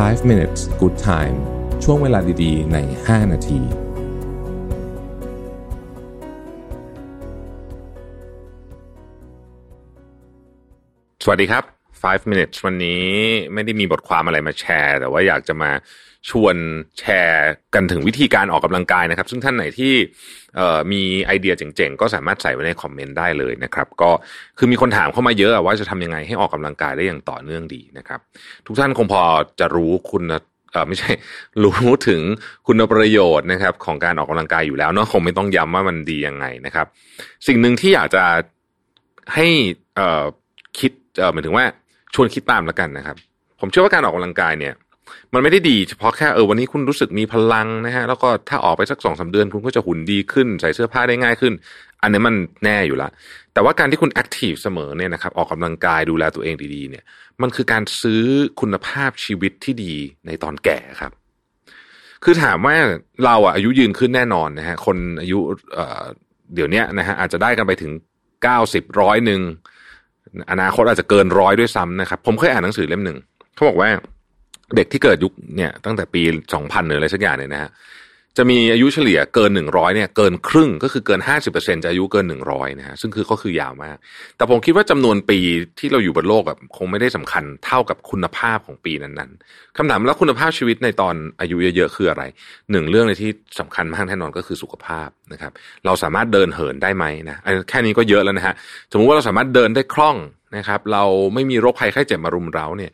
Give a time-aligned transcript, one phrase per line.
[0.00, 1.36] 5 minutes good time
[1.84, 3.60] ช่วงเวลาดีๆ ใน 5 นาที
[11.24, 13.04] สวัสดีครับ 5 minutes วันนี้
[13.54, 15.70] ไม่ได้มีบทความอะไรมาแชร์ แต่ว่าอยากจะมา
[16.30, 16.56] ชวน
[16.98, 19.94] แชร์กันถึงวิธีการออกกำลังกายนะครับ ซึ่งท่านไหนที่
[20.92, 24.10] มีไอเดียเจ๋งๆ ก็สามารถใส่ไว้ในคอมเมนต์ได้เลยนะครับ ก็
[24.58, 28.20] คือมีคนถามเข้ามาเยอะว่าจะทำยังไงให้ออกกำลังกายได้อย่างต่อเนื่องดีนะครับ
[28.66, 29.22] ทุกท่านคงพอ
[29.60, 30.22] จะรู้คุณ
[30.88, 31.12] ไม่ใช่
[31.62, 31.76] รู้
[32.08, 32.20] ถึง
[32.66, 36.86] คุณประโยชน์นะครับของการออกกำลังกายอยู่แล้วเนาะคงไม่ต้องย้ำว่ามันดียังไงนะครับ
[37.46, 38.24] สิ่งหนึ่งที่อยากจะ
[39.34, 39.46] ให้
[40.78, 41.64] คิดเหมายถึงว่า
[42.14, 43.16] ชวนคิดตามแล้วกันนะครับ
[43.60, 44.74] ผมเชื่อว่าการออกกำลังกายเนี่ย
[45.34, 51.52] มันไม่ได้ดีเฉพาะแค่เออวันนี้คุณรู้สึกมีพลังนะฮะแล้วก็ถ้าออกไปสักสองสาเดือน คุณก็จะหุ่นดีขึ้น ใส่เสื้อผ้าได้ง่ายขึ้น
[52.02, 53.08] อันนี้มันแน่อยู่ละ
[53.54, 57.04] แต่ว่าการที่คุณแอคทีฟเสมอเนี่ยนะครับออกกำลังกายดูแลตัวเองดีๆ เนี่ย
[57.42, 58.22] มันคือการซื้อ
[58.60, 59.94] คุณภาพชีวิตที่ดี
[60.26, 61.12] ในตอนแก่ครับ
[62.24, 62.76] คือถามว่า
[63.24, 65.38] เราอะอายุยืนขึ้นแน่นอนนะฮะคนอายุ
[65.72, 67.92] เเดี๋ยวนี้นะฮะอาจจะได้กันไปถึง
[68.42, 69.40] เก้าสิบร้อยหนึ่ง
[70.50, 73.18] อนาคตอาจจะเกินร้อยด้วยซ้ำนะครับ ผมเคยอ่านหนังสือเล่มหนึ่ง
[73.54, 73.88] เขาบอกว่า
[74.76, 76.22] เด็กที่เกิดยุคเนี่ยตั้งแต่ปี
[76.54, 77.70] สองพันหรืออะไรสักอย่างเนี่ยนะฮะ
[78.38, 83.96] จะมีอายุเฉลี่ยเกินหนึ่งร้อยเนี่ยเกินครึ่งก็คือเกินห้าสิบเปอร์เซ็นจะอายุเกินหนึ่งร้อยนะฮะซึ่งคือก็คือยาวมาก
[84.36, 85.38] แต่ผมคิดว่าจำนวนปี
[85.78, 92.22] ที่เราอยู่บนโลกแบบคงไม่ได้สำคัญเท่ากับคุณภาพของปีนั้นๆคำถามแล้วคุณภาพชีวิตในตอนอายุเยอะๆคืออะไร
[92.70, 95.52] หนึ่งเรื่องในที่สำคัญมากแน่นอนก็คือสุขภาพนะครับ
[95.84, 97.36] เราสามารถเดินเหินได้ไหมนะ
[97.68, 98.54] แค่นี้ก็เยอะแล้วนะฮะ
[98.92, 100.16] สมมุติว่าเราสามารถเดินได้คล่อง
[100.56, 102.92] นะครับ เราไม่มีโรคภัยไข้เจ็บมารุมเร้าเนี่ย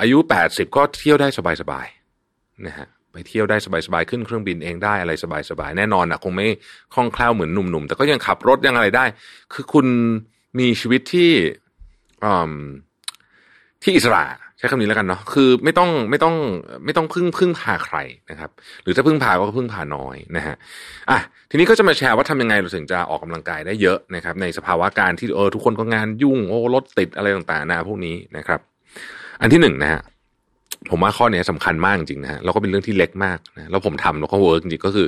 [0.00, 1.28] อายุแปดสิบก็เที่ยวได้
[1.60, 5.12] สบายๆนะฮะ ไปเที่ยวได้สบายๆ ขึ้นเครื่องบินเองได้อะไร
[5.50, 6.46] สบายๆ แน่นอนอะคงไม่
[6.94, 9.04] คล่องแคล่วเหมือนหนุ่มๆ แต่ก็ยังขับรถยังอะไรได้
[9.52, 9.86] คือคุณ
[10.58, 11.30] มีชีวิตที่
[13.82, 14.24] ที่อิสระ
[14.58, 16.34] ใช้คำนี้แล้วกันเนาะคือไม่ต้องไม่ต้อง
[16.84, 17.96] ไม่ต้องพึ่งพึ่งพาใคร
[18.30, 18.50] นะครับ
[18.82, 20.56] หรือถ้าพึ่งพาก็พึ่งพาน้อยนะฮะ
[21.10, 21.18] อะ
[21.50, 28.60] ทีนี้ก็จะมาแชร์ว่าทำยังไงเราถึงจะออกกำลังกายได้เยอะนะครับ ในสภาวะการที่เออทุกคนก็งานยุ่งโอ้รถติดอะไรต่างๆนะพวกนี้นะครับ
[29.40, 30.00] อันที่หนึ่งนะฮะ
[30.90, 35.06] ผมว่าข้อนี้สำคัญมากจริงนะฮะแล้วก็เป็นเรื่องที่เล็กมากนะแล้วผมทำแล้วก็เวิร์กจริงก็คือ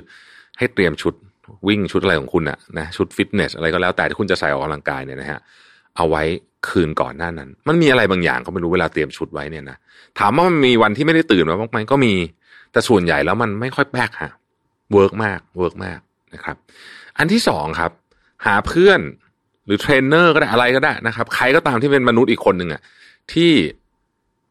[0.58, 1.14] ให้เตรียมชุด
[1.68, 5.40] วิ่งชุดอะไรของคุณอะนะชุดฟิตเนสอะไรก็แล้วแต่ที่คุณจะใส่ออกกำลังกายเนี่ยนะฮะ
[5.96, 6.22] เอาไว้
[6.68, 9.76] คืนก่อนหน้านั้น มันมีอะไรบางอย่างก็ไม่รู้เวลาเตรียมชุดไว้เนี่ยนะ
[10.18, 12.12] ถามว่ามันมีวันที่ไม่ได้ตื่นมาบ้างไหมก็มี
[12.72, 14.30] แต่ส่วนใหญ่แล้วมันไม่ค่อยพลาดฮะ
[14.92, 16.00] work มาก work มาก
[16.34, 16.56] นะครับ
[17.18, 17.90] อันที่สองครับ
[18.46, 19.00] หาเพื่อน
[19.66, 22.80] หรือเทรนเนอร์ก็ได้อะไรก็ได้นะครับ ใครก็ตามที่เป็นมนุษย์อีกคนหนึ่งอะ
[23.32, 23.50] ที่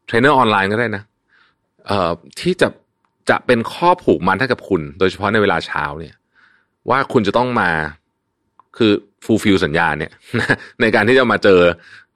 [0.06, 1.02] เทรนเนอร์ออนไลน์ก็ได้นะ
[1.86, 2.68] เอ่อที่จะ
[3.30, 6.14] จะเป็นข้อผูกมัดให้กับคุณ โดยเฉพาะในเวลาเช้าเนี่ย
[6.90, 7.70] ว่าคุณจะต้องมา
[8.76, 8.92] คือ
[9.24, 10.12] fulfill สัญญาเนี่ย
[10.80, 11.60] ในการที่จะมาเจอ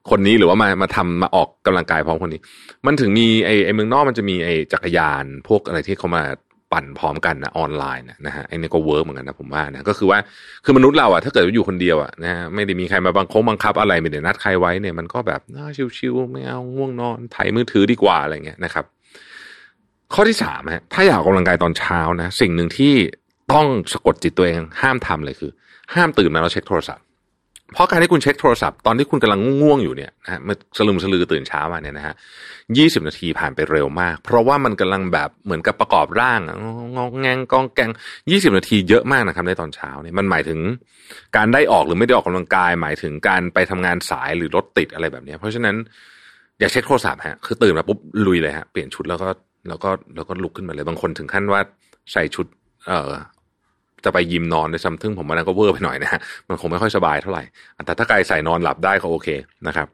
[0.09, 2.41] คนนี้หรือว่ามามาทำมาออกกำลังกายพร้อมคนนี้
[2.85, 6.23] มันถึงมีไอ้ไอ้เมืองนอกมันจะมีไอ้จักรยาน พวกอะไรที่เขามา
[6.73, 10.19] ปั่นพร้อมกันนะออนไลน์นะฮะไอ้นี่ก็ work เหมือนกันนะผมว่านะก็คือว่า
[10.65, 15.67] คือมนุษย์เราอะถ้าเกิดอยู่คนเดียวอะนะฮะไม่ได้มีใครมาบังคับบังคับอะไรไม่ได้นัดใครไว้เนี่ยมันก็แบบน่า
[15.97, 18.85] ชิวๆไม่เอาง่วงนอนถ่ายมือถือดีกว่าอะไรเงี้ยนะครับ
[20.13, 22.93] ข้อที่สามฮะถ้าอยากออกกำลังกายตอนเช้านะสิ่งหนึ่งที่
[23.53, 25.51] ต้องสะกดจิตตัวเองห้ามทำเลยคือ
[25.93, 27.03] ห้ามตื่นมาแล้วเช็คโทรศัพท์
[27.73, 32.15] เพราะการที่คุณเช็คโทรศัพท์ตอนที่คุณกำลังง่วงอยู่เนี่ยนะฮะมันสลืมสลือตื่นเช้ามาเนี่ยนะฮะ
[32.77, 36.39] ยี่สิบนาทีผ่านไปเร็วมาก เพราะว่ามันกำลังแบบเหมือนกับประกอบร่าง
[36.97, 37.89] งองแงงกองแกง
[38.31, 40.59] ยี่สิบนาทีเยอะมากนะครับในตอนเช้าเนี่ยมันหมายถึง
[41.35, 45.75] การได้ออกหรือไม่ได้ออกกำลังกาย หมายถึงการไปทำงานสายหรือรถติดอะไรแบบนี้เพราะฉะนั้น
[46.59, 49.27] อย่าเช็คโทรศัพท์ฮะคือตื่นมาปุ๊บลุยเลยฮะเปลี่ยนชุดแล้วก็
[49.67, 51.61] แล้วก็แล้วก็ลุกขึ้นมาเลยบางคนถึงขั้นว่า
[52.11, 52.45] ใส่ชุด
[52.87, 53.11] เอ่อ
[54.05, 57.43] จะไปยิมนอนในซัมทึ่งผมว่านั้นก็เวอร์ไปหน่อยนะฮะมันคงไม่ค่อยสบายเท่าไหร่
[57.85, 59.27] แต่ถ้าใครใส่นอนหลับได้ก็โอเค
[59.67, 59.87] นะครับ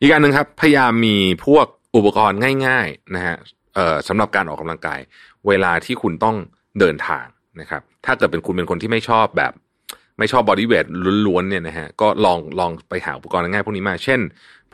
[0.00, 3.36] อีกการหนึ่งครับ พยายามมีพวกอุปกรณ์ง่าย ๆนะฮะ
[3.74, 5.00] เอ่อสำหรับการออกกำลังกาย
[5.48, 6.36] เวลาที่คุณต้อง
[6.80, 7.26] เดินทาง
[7.60, 9.52] นะครับ ถ้าเกิดเป็นคุณเป็นคนที่ไม่ชอบแบบ
[10.18, 10.86] ไม่ชอบ bodyweight
[11.26, 14.20] ล้วนๆเนี่ยนะฮะก็ลองลองไปหาอุปกรณ์ง่ายๆพวกนี้มา เช่น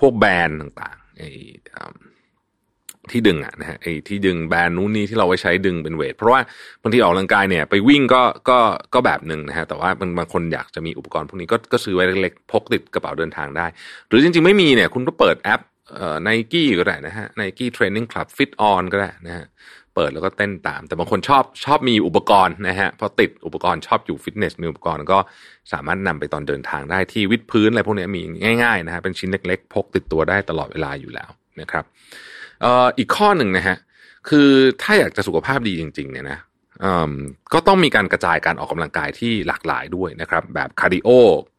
[0.01, 1.29] พวก band ต่างๆไอ้
[3.11, 6.41] ที่ดึงอะนะฮะไอ้ที่ดึง band นู้นนี่ที่เราไว้ใช้ดึงเป็น weight เพราะว่า
[6.83, 8.59] บางทีออกกำลังกายเนี่ยไปวิ่งก็ก็
[8.95, 13.67] ก็แบบหนึ่งนะฮะแต่ว่าบางบางคนอยากจะมีอุปกรณ์พวกนี้ก็ก็ซื้อไว้เล็กๆพกติดกระเป๋าเดินทางได้
[14.09, 15.61] หรือจริงๆไม่มีเนี่ยคุณก็เปิดแอป
[15.95, 19.47] เอ่อไนกี้ก็ได้นะฮะ Nike Training Club FitOn ก็ได้นะฮะ
[19.95, 25.19] เปิดแล้วก็เต้นตาม แต่บางคนชอบชอบมีอุปกรณ์นะฮะพอติดอุปกรณ์ชอบอยู่ฟิตเนสมีอุปกรณ์ก็
[25.73, 28.23] สามารถนำไปตอนเดินทางได้ที่วิดพื้นอะไรพวกนี้มี
[28.63, 31.31] ง่ายๆนะฮะเป็นชิ้นเล็กๆ พกติดตัวได้ตลอดเวลาอยู่แล้ว
[31.61, 31.85] นะครับ
[32.99, 33.77] อีกข้อหนึ่งนะฮะ
[34.29, 34.49] คือ
[34.83, 36.41] ถ้าอยากจะสุขภาพดีจริง ๆ เนี่ยนะ
[37.53, 41.09] ก็ต้องมีการกระจายการออกกำลังกายที่หลากหลายด้วยนะครับ แบบ cardio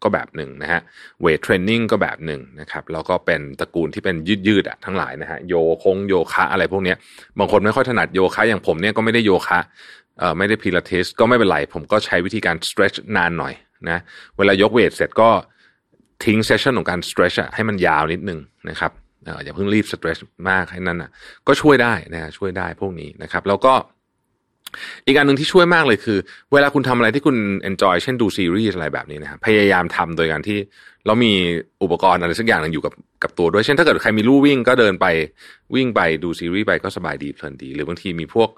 [0.03, 0.81] ก็แบบหนึ่งนะฮะ
[1.21, 5.53] weight training ก็แบบหนึ่งนะครับ แล้วก็เป็นตระกูลที่เป็นยืดยืดอะทั้งหลายนะฮะโย
[5.83, 6.93] คงโยคะอะไรพวกนี้
[7.39, 9.59] บางคนไม่ค่อยถนัดโยคะอย่างผมเนี่ยก็ไม่ได้โยคะ
[10.37, 13.53] ไม่ได้พิลาทิสก็ไม่เป็นไร ผมก็ใช้วิธีการ stretch นานหน่อย
[13.89, 13.99] นะ
[14.37, 15.29] เวลายกเวทเสร็จก็
[16.25, 18.91] ทิ้งเซสชันของการ stretch ให้มันยาวนิดนึงนะครับ
[19.43, 21.09] อย่าเพิ่งรีบ stretch มากให้นั่นอะ
[21.47, 23.73] ก็ช่วยได้นะช่วยได้พวกนี้นะครับ แล้วก็
[25.05, 26.17] อีกอันหนึ่งที่ช่วยมากเลยคือ
[26.51, 27.37] เวลาคุณทำอะไรที่คุณ
[27.69, 30.57] enjoy เช่นดูซีรีส์อะไรแบบนี้นะครับพยายามทำโดยการที่
[31.05, 31.33] เรามี
[31.83, 32.93] อุปกรณ์อะไรสักอย่างหนึ่งอยู่กับ
[33.23, 35.05] กับตัวด้วย เช่นถ้าเกิดใครมีลู่วิ่งก็เดินไป
[35.75, 38.49] วิ่งไปดูซีรีส์ไปก็สบายดีเพลินดี หรือบางทีมีพวก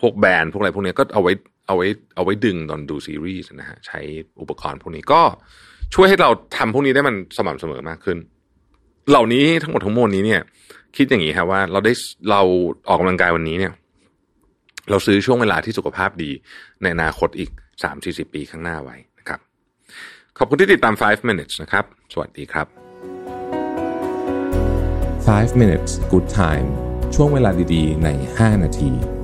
[0.00, 1.32] พวกแบรนด์พวกอะไรพวกนี้ก็เอาไว้
[1.66, 4.00] เอาไว้เอาไว้ดึงตอนดูซีรีส์นะฮะใช้
[4.40, 5.22] อุปกรณ์พวกนี้ก็
[5.94, 8.18] ช่วยให้เราทำพวกนี้ได้มันสม่ำเสมอมากขึ้น
[9.10, 10.40] เหล่านี้ทั้งหมดทั้งมวลนี้เนี่ย
[10.96, 11.92] คิดอย่างนี้ครับว่าเราได้
[12.30, 12.42] เรา
[12.88, 13.72] ออกกำลังกายวันนี้เนี่ย
[14.90, 16.30] เราซื้อช่วงเวลาที่สุขภาพดี
[16.82, 17.50] ในอนาคตอีก
[17.92, 19.40] 3-40ปีข้างหน้าไว้นะครับ
[20.38, 22.66] ขอบคุณที่ติดตาม 5 minutes นะครับ สวัสดีครับ
[25.38, 26.68] 5 minutes good time
[27.14, 28.08] ช่วงเวลาดีๆ ใน
[28.38, 29.17] 5 นาที